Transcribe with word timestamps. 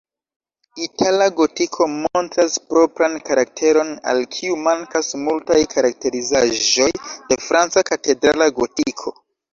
Itala 0.85 1.25
gotiko 1.39 1.87
montras 1.97 2.55
propran 2.69 3.19
karakteron, 3.27 3.91
al 4.13 4.23
kiu 4.37 4.57
mankas 4.69 5.13
multaj 5.27 5.61
karakterizaĵoj 5.75 6.89
de 7.29 7.39
franca 7.51 7.85
katedrala 7.91 8.49
gotiko. 8.63 9.15